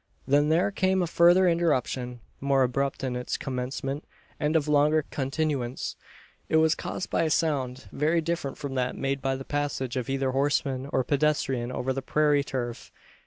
Then 0.27 0.49
there 0.49 0.71
came 0.71 1.03
a 1.03 1.05
further 1.05 1.47
interruption; 1.47 2.21
more 2.39 2.63
abrupt 2.63 3.03
in 3.03 3.15
its 3.15 3.37
commencement, 3.37 4.03
and 4.39 4.55
of 4.55 4.67
longer 4.67 5.05
continuance. 5.11 5.95
It 6.49 6.55
was 6.55 6.73
caused 6.73 7.11
by 7.11 7.21
a 7.21 7.29
sound, 7.29 7.87
very 7.91 8.19
different 8.19 8.57
from 8.57 8.73
that 8.73 8.95
made 8.97 9.21
by 9.21 9.35
the 9.35 9.45
passage 9.45 9.95
of 9.97 10.09
either 10.09 10.31
horseman 10.31 10.87
or 10.91 11.03
pedestrian 11.03 11.71
over 11.71 11.93
the 11.93 12.01
prairie 12.01 12.43
turf. 12.43 12.91